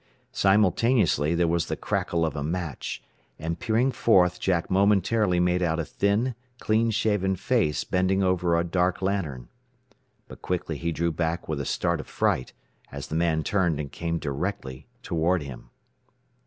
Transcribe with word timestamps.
Simultaneously 0.31 1.35
there 1.35 1.47
was 1.47 1.67
the 1.67 1.75
crackle 1.75 2.25
of 2.25 2.35
a 2.35 2.41
match, 2.41 3.03
and 3.37 3.59
peering 3.59 3.91
forth 3.91 4.39
Jack 4.39 4.67
momentarily 4.67 5.39
made 5.39 5.61
out 5.61 5.79
a 5.79 5.85
thin, 5.85 6.33
clean 6.59 6.89
shaven 6.89 7.35
face 7.35 7.83
bending 7.83 8.23
over 8.23 8.57
a 8.57 8.63
dark 8.63 9.03
lantern. 9.03 9.47
But 10.27 10.41
quickly 10.41 10.77
he 10.79 10.91
drew 10.91 11.11
back 11.11 11.47
with 11.47 11.61
a 11.61 11.65
start 11.65 11.99
of 11.99 12.07
fright 12.07 12.51
as 12.91 13.09
the 13.09 13.15
man 13.15 13.43
turned 13.43 13.79
and 13.79 13.91
came 13.91 14.17
directly 14.17 14.87
toward 15.03 15.43
him. 15.43 15.69